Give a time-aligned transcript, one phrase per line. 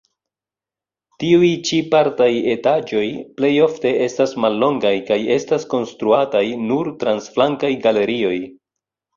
[1.23, 3.03] Tiuj ĉi partaj etaĝoj
[3.41, 8.37] plejofte estas mallongaj kaj estas konstruataj nur trans flankaj galerioj.